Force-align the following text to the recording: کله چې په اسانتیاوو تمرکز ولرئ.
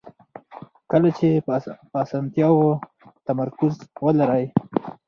کله 0.91 1.09
چې 1.17 1.27
په 1.45 1.51
اسانتیاوو 2.01 2.71
تمرکز 3.27 3.73
ولرئ. 4.05 4.45